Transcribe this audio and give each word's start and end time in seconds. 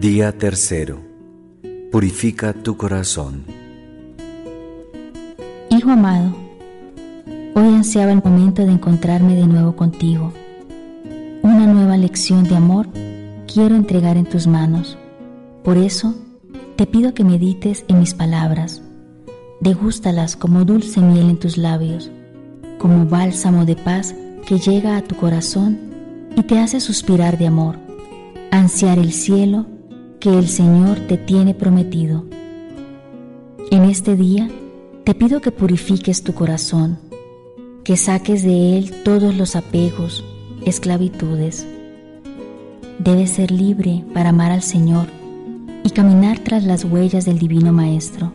Día 0.00 0.36
tercero. 0.36 1.00
Purifica 1.90 2.52
tu 2.52 2.76
corazón. 2.76 3.44
Hijo 5.70 5.90
amado, 5.90 6.36
hoy 7.54 7.68
ansiaba 7.68 8.12
el 8.12 8.22
momento 8.22 8.66
de 8.66 8.72
encontrarme 8.72 9.36
de 9.36 9.46
nuevo 9.46 9.74
contigo. 9.74 10.34
Una 11.40 11.66
nueva 11.66 11.96
lección 11.96 12.44
de 12.44 12.56
amor 12.56 12.88
quiero 13.50 13.74
entregar 13.74 14.18
en 14.18 14.26
tus 14.26 14.46
manos. 14.46 14.98
Por 15.64 15.78
eso, 15.78 16.14
te 16.76 16.86
pido 16.86 17.14
que 17.14 17.24
medites 17.24 17.86
en 17.88 17.98
mis 17.98 18.12
palabras. 18.12 18.82
Degústalas 19.60 20.36
como 20.36 20.66
dulce 20.66 21.00
miel 21.00 21.30
en 21.30 21.38
tus 21.38 21.56
labios, 21.56 22.10
como 22.78 23.06
bálsamo 23.06 23.64
de 23.64 23.76
paz 23.76 24.14
que 24.46 24.58
llega 24.58 24.98
a 24.98 25.02
tu 25.02 25.16
corazón 25.16 25.78
y 26.36 26.42
te 26.42 26.58
hace 26.58 26.80
suspirar 26.80 27.38
de 27.38 27.46
amor, 27.46 27.78
ansiar 28.50 28.98
el 28.98 29.14
cielo 29.14 29.64
que 30.20 30.30
el 30.30 30.48
Señor 30.48 30.98
te 31.00 31.18
tiene 31.18 31.54
prometido. 31.54 32.24
En 33.70 33.84
este 33.84 34.16
día, 34.16 34.48
te 35.04 35.14
pido 35.14 35.40
que 35.40 35.50
purifiques 35.50 36.22
tu 36.22 36.34
corazón, 36.34 36.98
que 37.84 37.96
saques 37.96 38.42
de 38.42 38.78
él 38.78 38.92
todos 39.04 39.36
los 39.36 39.56
apegos, 39.56 40.24
esclavitudes. 40.64 41.66
Debes 42.98 43.30
ser 43.30 43.50
libre 43.50 44.04
para 44.14 44.30
amar 44.30 44.52
al 44.52 44.62
Señor 44.62 45.06
y 45.84 45.90
caminar 45.90 46.38
tras 46.40 46.64
las 46.64 46.84
huellas 46.84 47.24
del 47.24 47.38
Divino 47.38 47.72
Maestro. 47.72 48.32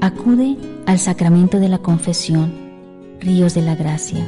Acude 0.00 0.56
al 0.86 0.98
sacramento 0.98 1.58
de 1.58 1.68
la 1.68 1.78
confesión, 1.78 2.52
ríos 3.20 3.54
de 3.54 3.62
la 3.62 3.74
gracia. 3.74 4.26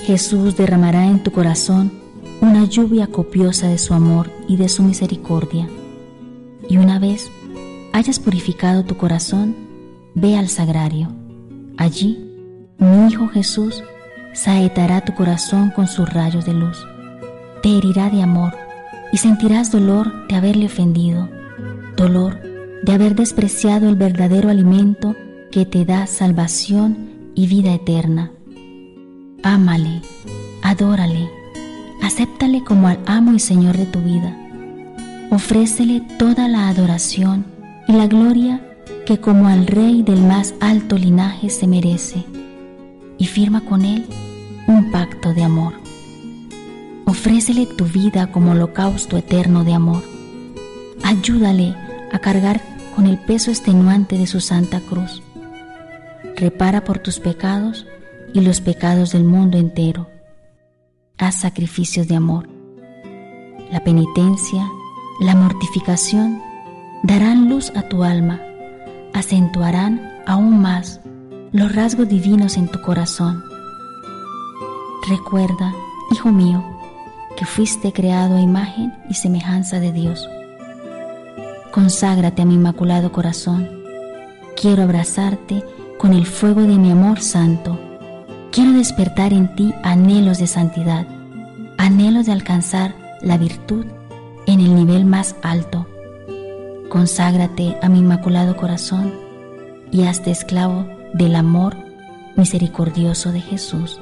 Jesús 0.00 0.56
derramará 0.56 1.06
en 1.06 1.22
tu 1.22 1.32
corazón 1.32 1.92
una 2.40 2.64
lluvia 2.64 3.06
copiosa 3.06 3.68
de 3.68 3.78
su 3.78 3.94
amor 3.94 4.30
y 4.48 4.56
de 4.56 4.68
su 4.68 4.82
misericordia. 4.82 5.68
Y 6.68 6.78
una 6.78 6.98
vez 6.98 7.30
hayas 7.92 8.18
purificado 8.18 8.84
tu 8.84 8.96
corazón, 8.96 9.54
ve 10.14 10.36
al 10.36 10.48
sagrario. 10.48 11.08
Allí, 11.76 12.18
mi 12.78 13.08
Hijo 13.08 13.28
Jesús 13.28 13.82
saetará 14.32 15.02
tu 15.02 15.14
corazón 15.14 15.70
con 15.70 15.86
sus 15.86 16.08
rayos 16.08 16.46
de 16.46 16.54
luz. 16.54 16.86
Te 17.62 17.76
herirá 17.76 18.08
de 18.10 18.22
amor 18.22 18.54
y 19.12 19.18
sentirás 19.18 19.70
dolor 19.70 20.28
de 20.28 20.36
haberle 20.36 20.66
ofendido, 20.66 21.28
dolor 21.96 22.40
de 22.82 22.92
haber 22.92 23.14
despreciado 23.14 23.88
el 23.88 23.96
verdadero 23.96 24.48
alimento 24.48 25.14
que 25.50 25.66
te 25.66 25.84
da 25.84 26.06
salvación 26.06 27.10
y 27.34 27.46
vida 27.46 27.74
eterna. 27.74 28.30
Ámale, 29.42 30.00
adórale, 30.62 31.39
acéptale 32.02 32.62
como 32.64 32.88
al 32.88 32.98
amo 33.06 33.32
y 33.32 33.38
Señor 33.38 33.76
de 33.76 33.86
tu 33.86 34.00
vida. 34.00 34.36
Ofrécele 35.30 36.02
toda 36.18 36.48
la 36.48 36.68
adoración 36.68 37.44
y 37.86 37.92
la 37.92 38.06
gloria 38.06 38.60
que 39.06 39.18
como 39.18 39.48
al 39.48 39.66
rey 39.66 40.02
del 40.02 40.22
más 40.22 40.54
alto 40.60 40.96
linaje 40.96 41.50
se 41.50 41.66
merece, 41.66 42.24
y 43.18 43.26
firma 43.26 43.64
con 43.64 43.84
él 43.84 44.06
un 44.66 44.90
pacto 44.90 45.34
de 45.34 45.42
amor. 45.42 45.74
Ofrécele 47.06 47.66
tu 47.66 47.86
vida 47.86 48.30
como 48.30 48.52
holocausto 48.52 49.16
eterno 49.16 49.64
de 49.64 49.74
amor. 49.74 50.02
Ayúdale 51.02 51.74
a 52.12 52.18
cargar 52.18 52.60
con 52.94 53.06
el 53.06 53.18
peso 53.18 53.50
extenuante 53.50 54.16
de 54.16 54.26
su 54.26 54.40
santa 54.40 54.80
cruz. 54.80 55.22
Repara 56.36 56.84
por 56.84 56.98
tus 56.98 57.18
pecados 57.18 57.86
y 58.32 58.40
los 58.40 58.60
pecados 58.60 59.12
del 59.12 59.24
mundo 59.24 59.58
entero. 59.58 60.08
Haz 61.20 61.36
sacrificios 61.42 62.08
de 62.08 62.16
amor. 62.16 62.48
La 63.70 63.84
penitencia, 63.84 64.68
la 65.20 65.36
mortificación 65.36 66.42
darán 67.04 67.48
luz 67.48 67.70
a 67.76 67.82
tu 67.88 68.02
alma 68.02 68.40
acentuarán 69.12 70.00
aún 70.26 70.60
más 70.60 71.00
los 71.52 71.74
rasgos 71.74 72.08
divinos 72.08 72.56
en 72.56 72.68
tu 72.68 72.80
corazón. 72.80 73.42
Recuerda, 75.08 75.74
hijo 76.12 76.30
mío, 76.30 76.64
que 77.36 77.44
fuiste 77.44 77.92
creado 77.92 78.36
a 78.36 78.40
imagen 78.40 78.92
y 79.08 79.14
semejanza 79.14 79.80
de 79.80 79.92
Dios. 79.92 80.28
Conságrate 81.72 82.42
a 82.42 82.44
mi 82.44 82.54
inmaculado 82.54 83.12
corazón. 83.12 83.68
Quiero 84.60 84.82
abrazarte 84.82 85.64
con 85.98 86.12
el 86.12 86.26
fuego 86.26 86.62
de 86.62 86.76
mi 86.76 86.90
amor 86.90 87.20
santo. 87.20 87.78
Quiero 88.52 88.72
despertar 88.72 89.32
en 89.32 89.54
ti 89.54 89.72
anhelos 89.82 90.38
de 90.38 90.46
santidad, 90.46 91.06
anhelos 91.78 92.26
de 92.26 92.32
alcanzar 92.32 92.94
la 93.22 93.38
virtud 93.38 93.86
en 94.46 94.60
el 94.60 94.74
nivel 94.74 95.04
más 95.04 95.36
alto 95.42 95.86
Conságrate 96.90 97.78
a 97.82 97.88
mi 97.88 98.00
inmaculado 98.00 98.56
corazón 98.56 99.14
y 99.92 100.06
hazte 100.06 100.32
esclavo 100.32 100.88
del 101.14 101.36
amor 101.36 101.76
misericordioso 102.36 103.30
de 103.30 103.40
Jesús. 103.40 104.00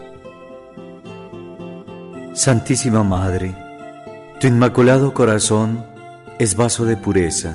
Santísima 2.33 3.05
Madre, 3.05 3.55
tu 4.41 4.47
inmaculado 4.47 5.13
corazón 5.13 5.85
es 6.39 6.57
vaso 6.57 6.87
de 6.87 6.97
pureza, 6.97 7.55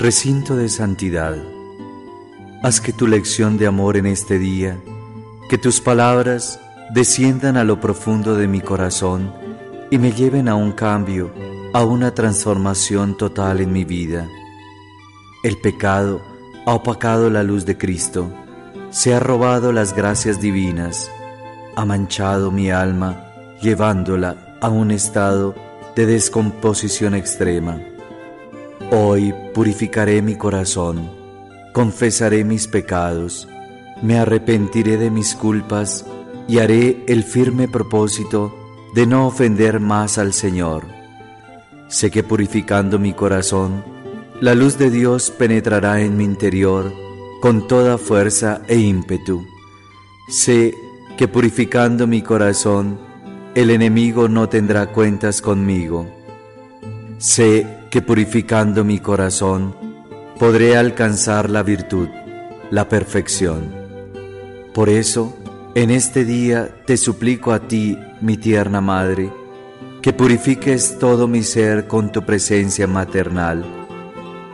recinto 0.00 0.56
de 0.56 0.68
santidad. 0.68 1.36
Haz 2.64 2.80
que 2.80 2.92
tu 2.92 3.06
lección 3.06 3.56
de 3.56 3.68
amor 3.68 3.96
en 3.96 4.06
este 4.06 4.40
día, 4.40 4.80
que 5.54 5.58
tus 5.58 5.80
palabras 5.80 6.58
desciendan 6.90 7.56
a 7.56 7.62
lo 7.62 7.78
profundo 7.78 8.34
de 8.34 8.48
mi 8.48 8.60
corazón 8.60 9.32
y 9.88 9.98
me 9.98 10.10
lleven 10.10 10.48
a 10.48 10.56
un 10.56 10.72
cambio 10.72 11.32
a 11.72 11.84
una 11.84 12.12
transformación 12.12 13.16
total 13.16 13.60
en 13.60 13.72
mi 13.72 13.84
vida. 13.84 14.28
El 15.44 15.60
pecado 15.60 16.20
ha 16.66 16.74
opacado 16.74 17.30
la 17.30 17.44
luz 17.44 17.64
de 17.66 17.78
Cristo, 17.78 18.32
se 18.90 19.14
ha 19.14 19.20
robado 19.20 19.70
las 19.70 19.94
gracias 19.94 20.40
divinas, 20.40 21.08
ha 21.76 21.84
manchado 21.84 22.50
mi 22.50 22.72
alma, 22.72 23.24
llevándola 23.62 24.58
a 24.60 24.70
un 24.70 24.90
estado 24.90 25.54
de 25.94 26.04
descomposición 26.04 27.14
extrema. 27.14 27.78
Hoy 28.90 29.32
purificaré 29.54 30.20
mi 30.20 30.34
corazón, 30.34 31.08
confesaré 31.72 32.42
mis 32.42 32.66
pecados, 32.66 33.46
me 34.02 34.18
arrepentiré 34.18 34.96
de 34.96 35.10
mis 35.10 35.34
culpas 35.34 36.04
y 36.48 36.58
haré 36.58 37.04
el 37.06 37.24
firme 37.24 37.68
propósito 37.68 38.54
de 38.94 39.06
no 39.06 39.26
ofender 39.26 39.80
más 39.80 40.18
al 40.18 40.32
Señor 40.32 41.04
Sé 41.88 42.10
que 42.10 42.22
purificando 42.24 42.98
mi 42.98 43.12
corazón, 43.12 43.84
la 44.40 44.54
luz 44.54 44.78
de 44.78 44.90
Dios 44.90 45.30
penetrará 45.30 46.00
en 46.00 46.16
mi 46.16 46.24
interior 46.24 46.92
con 47.40 47.68
toda 47.68 47.98
fuerza 47.98 48.62
e 48.66 48.78
ímpetu. 48.78 49.46
Sé 50.28 50.74
que 51.16 51.28
purificando 51.28 52.06
mi 52.06 52.22
corazón, 52.22 52.98
el 53.54 53.70
enemigo 53.70 54.28
no 54.28 54.48
tendrá 54.48 54.86
cuentas 54.86 55.40
conmigo. 55.40 56.06
Sé 57.18 57.66
que 57.90 58.02
purificando 58.02 58.82
mi 58.82 58.98
corazón, 58.98 59.76
podré 60.38 60.76
alcanzar 60.76 61.48
la 61.48 61.62
virtud, 61.62 62.08
la 62.70 62.88
perfección. 62.88 63.83
Por 64.74 64.88
eso, 64.88 65.32
en 65.76 65.90
este 65.92 66.24
día 66.24 66.82
te 66.84 66.96
suplico 66.96 67.52
a 67.52 67.68
ti, 67.68 67.96
mi 68.20 68.36
tierna 68.36 68.80
Madre, 68.80 69.32
que 70.02 70.12
purifiques 70.12 70.98
todo 70.98 71.28
mi 71.28 71.44
ser 71.44 71.86
con 71.86 72.10
tu 72.10 72.22
presencia 72.26 72.88
maternal. 72.88 73.64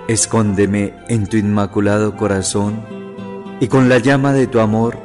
Escóndeme 0.09 0.95
en 1.09 1.27
tu 1.27 1.39
inmaculado 1.39 2.19
corazón 2.19 2.85
y 3.61 3.69
con 3.69 3.89
la 3.89 3.99
llama 3.99 4.35
de 4.35 4.47
tu 4.47 4.61
amor 4.61 4.99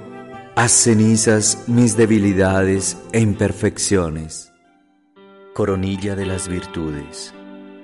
haz 0.56 0.72
cenizas 0.72 1.64
mis 1.68 1.96
debilidades 1.96 2.98
e 3.14 3.22
imperfecciones. 3.22 4.52
Coronilla 5.54 6.18
de 6.18 6.26
las 6.26 6.50
virtudes. 6.50 7.34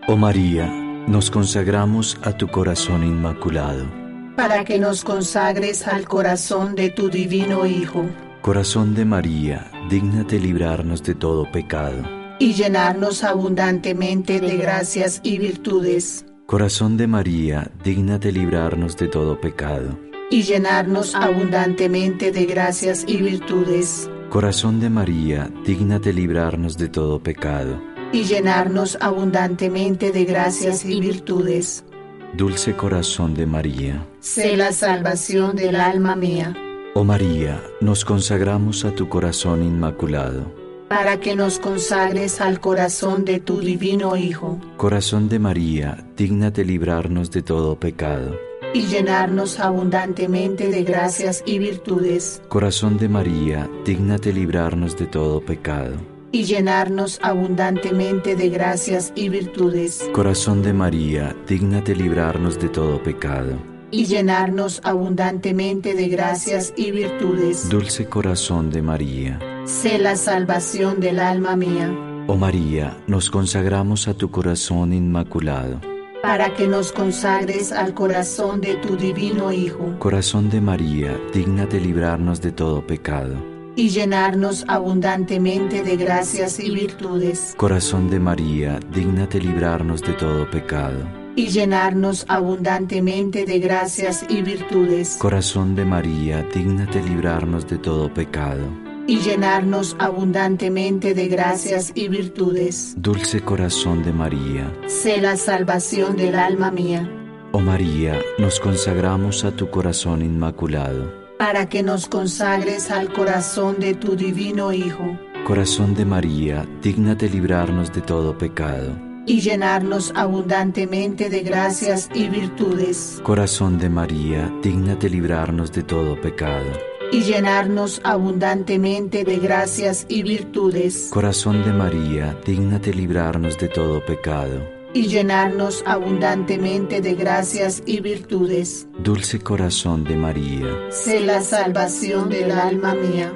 Oh 0.10 0.18
María, 0.18 0.68
nos 1.08 1.32
consagramos 1.32 2.18
a 2.24 2.34
tu 2.34 2.50
corazón 2.50 3.06
inmaculado. 3.06 4.01
Para 4.42 4.66
que 4.66 4.80
nos 4.80 5.04
consagres 5.04 5.88
al 5.88 6.08
corazón 6.08 6.74
de 6.74 6.90
tu 6.90 7.10
divino 7.12 7.68
Hijo. 7.68 8.10
Corazón 8.42 8.96
de 8.96 9.06
María, 9.06 9.70
dígnate 9.88 10.40
librarnos 10.40 11.04
de 11.04 11.14
todo 11.14 11.52
pecado 11.52 12.02
y 12.40 12.54
llenarnos 12.54 13.24
abundantemente 13.24 14.40
de 14.40 14.58
gracias 14.58 15.22
y 15.24 15.38
virtudes. 15.38 16.26
Corazón 16.48 16.98
de 16.98 17.06
María, 17.06 17.70
digna 17.84 18.18
de 18.18 18.32
librarnos 18.32 18.98
de 18.98 19.10
todo 19.10 19.40
pecado. 19.40 20.00
Y 20.32 20.42
llenarnos 20.42 21.14
abundantemente 21.14 22.32
de 22.32 22.46
gracias 22.48 23.06
y 23.08 23.18
virtudes. 23.18 24.10
Corazón 24.32 24.80
de 24.80 24.90
María, 24.90 25.52
digna 25.68 26.00
de 26.00 26.14
librarnos 26.14 26.80
de 26.80 26.90
todo 26.90 27.22
pecado. 27.22 27.80
Y 28.12 28.24
llenarnos 28.24 28.98
abundantemente 29.02 30.12
de 30.12 30.26
gracias 30.26 30.84
y 30.84 31.00
virtudes. 31.00 31.84
Dulce 32.34 32.76
corazón 32.76 33.34
de 33.34 33.46
María. 33.46 34.06
Sé 34.20 34.56
la 34.56 34.72
salvación 34.72 35.56
del 35.56 35.76
alma 35.76 36.16
mía. 36.16 36.56
Oh 36.94 37.04
María, 37.04 37.62
nos 37.82 38.06
consagramos 38.06 38.86
a 38.86 38.92
tu 38.92 39.10
corazón 39.10 39.64
inmaculado 39.64 40.62
para 40.92 41.22
que 41.22 41.38
nos 41.38 41.58
consagres 41.58 42.42
al 42.42 42.60
corazón 42.60 43.24
de 43.24 43.40
tu 43.40 43.62
divino 43.62 44.18
Hijo. 44.18 44.60
Corazón 44.76 45.30
de 45.30 45.40
María, 45.40 46.06
dígnate 46.18 46.66
librarnos 46.66 47.32
de 47.32 47.42
todo 47.42 47.80
pecado. 47.80 48.38
Y 48.74 48.88
llenarnos 48.88 49.62
abundantemente 49.62 50.70
de 50.70 50.84
gracias 50.84 51.44
y 51.46 51.60
virtudes. 51.60 52.42
Corazón 52.50 52.98
de 52.98 53.08
María, 53.08 53.70
dígnate 53.86 54.34
librarnos 54.34 54.98
de 54.98 55.06
todo 55.06 55.40
pecado. 55.40 55.96
Y 56.34 56.46
llenarnos 56.46 57.20
abundantemente 57.22 58.38
de 58.38 58.50
gracias 58.50 59.12
y 59.16 59.28
virtudes. 59.28 60.10
Corazón 60.14 60.64
de 60.64 60.72
María, 60.72 61.36
dígnate 61.46 61.94
librarnos 61.94 62.58
de 62.58 62.70
todo 62.70 63.04
pecado. 63.04 63.54
Y 63.92 64.06
llenarnos 64.06 64.80
abundantemente 64.86 65.94
de 65.94 66.08
gracias 66.08 66.74
y 66.78 66.92
virtudes. 66.92 67.68
Dulce 67.68 68.06
corazón 68.06 68.70
de 68.70 68.82
María. 68.82 69.40
Sé 69.66 70.00
la 70.00 70.16
salvación 70.16 71.02
del 71.02 71.20
alma 71.20 71.58
mía. 71.58 71.94
Oh 72.28 72.38
María, 72.38 72.98
nos 73.08 73.30
consagramos 73.30 74.08
a 74.08 74.14
tu 74.14 74.32
corazón 74.32 74.94
inmaculado. 74.94 75.82
Para 76.22 76.54
que 76.54 76.66
nos 76.66 76.94
consagres 76.94 77.74
al 77.74 77.94
corazón 77.94 78.62
de 78.62 78.76
tu 78.76 78.96
divino 78.96 79.52
Hijo. 79.52 80.00
Corazón 80.00 80.50
de 80.50 80.62
María, 80.62 81.20
dígnate 81.34 81.82
librarnos 81.82 82.40
de 82.40 82.54
todo 82.54 82.88
pecado. 82.88 83.51
Y 83.76 83.90
llenarnos 83.90 84.66
abundantemente 84.68 85.84
de 85.84 85.96
gracias 85.96 86.60
y 86.60 86.72
virtudes. 86.72 87.54
Corazón 87.58 88.10
de 88.10 88.20
María, 88.20 88.80
dígnate 88.94 89.40
librarnos 89.40 90.02
de 90.02 90.14
todo 90.14 90.50
pecado. 90.50 91.00
Y 91.36 91.48
llenarnos 91.48 92.26
abundantemente 92.28 93.46
de 93.46 93.60
gracias 93.60 94.26
y 94.28 94.42
virtudes. 94.42 95.16
Corazón 95.18 95.76
de 95.76 95.86
María, 95.86 96.46
dígnate 96.54 97.02
librarnos 97.02 97.68
de 97.68 97.78
todo 97.78 98.14
pecado 98.14 98.66
y 99.08 99.20
llenarnos 99.20 99.96
abundantemente 100.00 101.14
de 101.14 101.28
gracias 101.28 101.92
y 101.96 102.08
virtudes. 102.08 102.94
Dulce 102.98 103.42
corazón 103.42 104.04
de 104.04 104.14
María, 104.14 104.72
sé 104.88 105.20
la 105.20 105.38
salvación 105.38 106.16
del 106.16 106.36
alma 106.36 106.72
mía. 106.72 107.10
Oh 107.52 107.60
María, 107.60 108.20
nos 108.38 108.60
consagramos 108.60 109.44
a 109.44 109.52
tu 109.52 109.70
corazón 109.70 110.22
inmaculado. 110.22 111.21
Para 111.42 111.68
que 111.68 111.82
nos 111.82 112.08
consagres 112.08 112.92
al 112.92 113.12
corazón 113.12 113.80
de 113.80 113.96
tu 113.96 114.16
divino 114.16 114.72
Hijo. 114.72 115.18
Corazón 115.44 115.96
de 115.96 116.06
María, 116.06 116.68
dígnate 116.84 117.28
librarnos 117.28 117.92
de 117.92 118.02
todo 118.02 118.38
pecado. 118.38 118.96
Y 119.26 119.42
llenarnos 119.42 120.14
abundantemente 120.16 121.32
de 121.32 121.40
gracias 121.40 122.12
y 122.14 122.30
virtudes. 122.30 123.20
Corazón 123.24 123.80
de 123.80 123.90
María, 123.90 124.54
dígnate 124.62 125.10
librarnos 125.10 125.72
de 125.72 125.82
todo 125.82 126.22
pecado 126.22 126.70
y 127.12 127.22
llenarnos 127.22 128.02
abundantemente 128.04 129.24
de 129.24 129.38
gracias 129.38 130.06
y 130.08 130.22
virtudes. 130.22 131.10
Corazón 131.12 131.64
de 131.64 131.74
María, 131.74 132.40
dígnate 132.46 132.94
librarnos 132.94 133.58
de 133.58 133.68
todo 133.68 134.06
pecado. 134.06 134.81
Y 134.94 135.08
llenarnos 135.08 135.84
abundantemente 135.86 137.02
de 137.02 137.16
gracias 137.16 137.82
y 137.86 138.02
virtudes. 138.02 138.88
Dulce 139.00 139.40
corazón 139.40 140.04
de 140.04 140.18
María, 140.18 140.68
sé 140.90 141.22
la 141.22 141.42
salvación 141.42 142.30
del 142.30 142.52
alma 142.52 142.94
mía. 142.94 143.32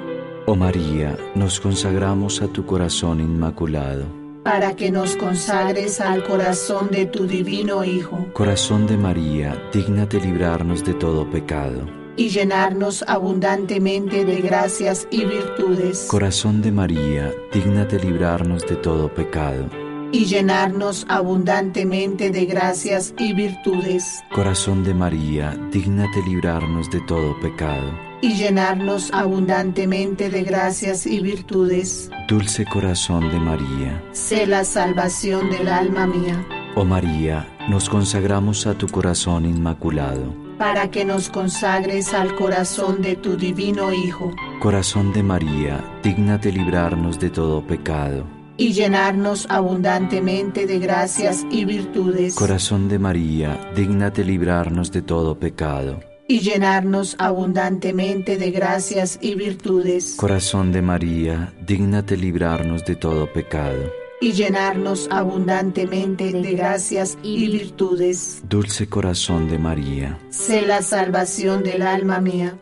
Oh 0.46 0.54
María, 0.54 1.16
nos 1.34 1.58
consagramos 1.58 2.42
a 2.42 2.48
tu 2.48 2.64
corazón 2.66 3.20
inmaculado. 3.20 4.04
Para 4.44 4.76
que 4.76 4.90
nos 4.92 5.16
consagres 5.16 6.00
al 6.00 6.22
corazón 6.24 6.90
de 6.90 7.06
tu 7.06 7.26
divino 7.26 7.82
Hijo. 7.82 8.28
Corazón 8.32 8.86
de 8.86 8.96
María, 8.96 9.60
dígnate 9.72 10.20
librarnos 10.20 10.84
de 10.84 10.94
todo 10.94 11.28
pecado 11.28 11.80
y 12.16 12.28
llenarnos 12.28 13.04
abundantemente 13.06 14.24
de 14.24 14.40
gracias 14.40 15.06
y 15.10 15.24
virtudes. 15.24 16.06
Corazón 16.08 16.62
de 16.62 16.72
María, 16.72 17.32
dígnate 17.52 17.98
librarnos 17.98 18.66
de 18.66 18.76
todo 18.76 19.12
pecado. 19.12 19.68
Y 20.12 20.24
llenarnos 20.26 21.04
abundantemente 21.08 22.30
de 22.30 22.46
gracias 22.46 23.14
y 23.18 23.32
virtudes. 23.34 24.22
Corazón 24.34 24.84
de 24.84 24.94
María, 24.94 25.58
dígnate 25.70 26.22
librarnos 26.22 26.90
de 26.90 27.00
todo 27.02 27.38
pecado. 27.40 27.92
Y 28.22 28.34
llenarnos 28.34 29.12
abundantemente 29.12 30.30
de 30.30 30.42
gracias 30.42 31.06
y 31.06 31.20
virtudes. 31.20 32.10
Dulce 32.28 32.64
corazón 32.64 33.28
de 33.30 33.38
María. 33.38 34.02
Sé 34.12 34.46
la 34.46 34.64
salvación 34.64 35.50
del 35.50 35.68
alma 35.68 36.06
mía. 36.06 36.46
Oh 36.74 36.84
María, 36.84 37.48
nos 37.68 37.88
consagramos 37.88 38.66
a 38.66 38.76
tu 38.76 38.88
corazón 38.88 39.44
inmaculado 39.44 40.46
para 40.58 40.90
que 40.90 41.04
nos 41.04 41.28
consagres 41.28 42.14
al 42.14 42.34
corazón 42.34 43.02
de 43.02 43.16
tu 43.16 43.36
divino 43.36 43.92
Hijo. 43.92 44.34
Corazón 44.60 45.12
de 45.12 45.22
María, 45.22 45.84
dígnate 46.02 46.52
librarnos 46.52 47.18
de 47.18 47.30
todo 47.30 47.66
pecado. 47.66 48.35
Y 48.56 48.72
llenarnos 48.72 49.46
abundantemente 49.50 50.66
de 50.66 50.78
gracias 50.78 51.44
y 51.50 51.64
virtudes. 51.64 52.34
Corazón 52.34 52.88
de 52.88 52.98
María, 52.98 53.70
dígnate 53.74 54.24
librarnos 54.24 54.90
de 54.90 55.02
todo 55.02 55.38
pecado. 55.38 56.00
Y 56.28 56.40
llenarnos 56.40 57.16
abundantemente 57.18 58.36
de 58.36 58.50
gracias 58.50 59.18
y 59.20 59.34
virtudes. 59.34 60.16
Corazón 60.16 60.72
de 60.72 60.82
María, 60.82 61.52
dígnate 61.66 62.16
librarnos 62.16 62.84
de 62.84 62.96
todo 62.96 63.32
pecado 63.32 63.92
y 64.20 64.32
llenarnos 64.32 65.08
abundantemente 65.10 66.32
de 66.32 66.52
gracias 66.54 67.18
y 67.22 67.48
virtudes. 67.48 68.42
Dulce 68.48 68.88
corazón 68.88 69.48
de 69.48 69.58
María, 69.58 70.18
sé 70.30 70.62
la 70.62 70.82
salvación 70.82 71.62
del 71.62 71.82
alma 71.82 72.20
mía. 72.20 72.58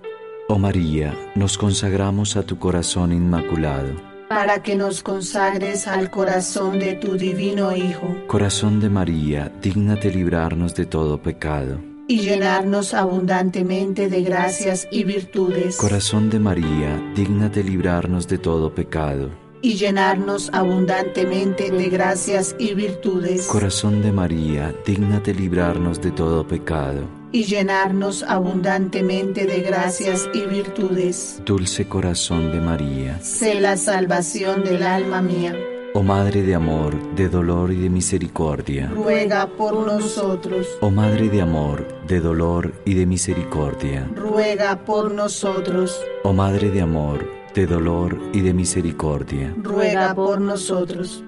Oh 0.48 0.58
María, 0.58 1.14
nos 1.34 1.56
consagramos 1.56 2.36
a 2.36 2.42
tu 2.42 2.58
corazón 2.58 3.12
inmaculado. 3.12 4.13
Para 4.34 4.64
que 4.64 4.74
nos 4.74 5.04
consagres 5.04 5.86
al 5.86 6.10
corazón 6.10 6.80
de 6.80 6.94
tu 6.94 7.16
divino 7.16 7.74
Hijo. 7.76 8.16
Corazón 8.26 8.80
de 8.80 8.90
María, 8.90 9.52
dígnate 9.62 10.10
librarnos 10.10 10.74
de 10.74 10.86
todo 10.86 11.22
pecado. 11.22 11.78
Y 12.08 12.18
llenarnos 12.18 12.94
abundantemente 12.94 14.08
de 14.08 14.22
gracias 14.22 14.88
y 14.90 15.04
virtudes. 15.04 15.76
Corazón 15.76 16.30
de 16.30 16.40
María, 16.40 17.00
dígnate 17.14 17.62
librarnos 17.62 18.26
de 18.26 18.38
todo 18.38 18.74
pecado 18.74 19.30
y 19.62 19.74
llenarnos 19.74 20.50
abundantemente 20.52 21.70
de 21.70 21.88
gracias 21.88 22.56
y 22.58 22.74
virtudes. 22.74 23.46
Corazón 23.46 24.02
de 24.02 24.10
María, 24.10 24.74
dígnate 24.84 25.32
librarnos 25.32 26.02
de 26.02 26.10
todo 26.10 26.44
pecado. 26.44 27.23
Y 27.34 27.46
llenarnos 27.46 28.22
abundantemente 28.22 29.44
de 29.44 29.62
gracias 29.62 30.28
y 30.32 30.42
virtudes. 30.42 31.42
Dulce 31.44 31.88
corazón 31.88 32.52
de 32.52 32.60
María, 32.60 33.18
sé 33.22 33.60
la 33.60 33.76
salvación 33.76 34.62
del 34.62 34.84
alma 34.84 35.20
mía. 35.20 35.52
Oh 35.94 36.04
Madre 36.04 36.42
de 36.42 36.54
amor, 36.54 36.94
de 37.16 37.28
dolor 37.28 37.72
y 37.72 37.80
de 37.80 37.90
misericordia, 37.90 38.86
ruega 38.86 39.48
por 39.48 39.84
nosotros. 39.84 40.68
Oh 40.80 40.92
Madre 40.92 41.28
de 41.28 41.42
amor, 41.42 41.88
de 42.06 42.20
dolor 42.20 42.72
y 42.84 42.94
de 42.94 43.04
misericordia, 43.04 44.08
ruega 44.14 44.84
por 44.84 45.12
nosotros. 45.12 46.00
Oh 46.22 46.32
Madre 46.32 46.70
de 46.70 46.82
amor, 46.82 47.28
de 47.52 47.66
dolor 47.66 48.16
y 48.32 48.42
de 48.42 48.54
misericordia. 48.54 49.52
Ruega 49.60 50.14
por 50.14 50.40
nosotros. 50.40 51.24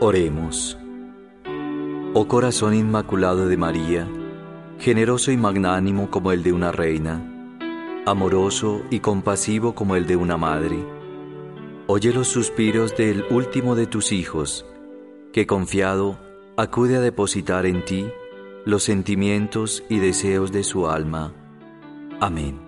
Oremos. 0.00 0.78
Oh 2.14 2.26
corazón 2.26 2.74
inmaculado 2.74 3.46
de 3.46 3.58
María, 3.58 4.08
generoso 4.78 5.32
y 5.32 5.36
magnánimo 5.36 6.10
como 6.10 6.32
el 6.32 6.42
de 6.42 6.52
una 6.52 6.70
reina, 6.70 7.20
amoroso 8.06 8.82
y 8.90 9.00
compasivo 9.00 9.74
como 9.74 9.96
el 9.96 10.06
de 10.06 10.16
una 10.16 10.36
madre, 10.36 10.78
oye 11.86 12.12
los 12.12 12.28
suspiros 12.28 12.96
del 12.96 13.24
último 13.30 13.74
de 13.74 13.86
tus 13.86 14.12
hijos, 14.12 14.66
que 15.32 15.46
confiado 15.46 16.18
acude 16.56 16.96
a 16.96 17.00
depositar 17.00 17.66
en 17.66 17.84
ti 17.84 18.08
los 18.64 18.84
sentimientos 18.84 19.84
y 19.88 19.98
deseos 19.98 20.52
de 20.52 20.62
su 20.62 20.88
alma. 20.88 21.32
Amén. 22.20 22.67